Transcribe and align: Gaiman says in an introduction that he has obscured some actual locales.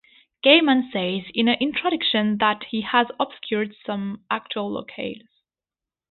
Gaiman 0.43 0.91
says 0.91 1.29
in 1.35 1.47
an 1.47 1.57
introduction 1.59 2.39
that 2.39 2.63
he 2.71 2.81
has 2.81 3.05
obscured 3.19 3.75
some 3.85 4.23
actual 4.31 4.71
locales. 4.83 5.27